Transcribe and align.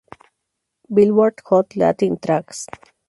Billboard 0.91 1.35
Hot 1.45 1.75
Latin 1.75 2.17
Tracks. 2.17 2.65